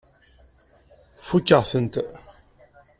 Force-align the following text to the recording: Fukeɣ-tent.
Fukeɣ-tent. 1.27 1.95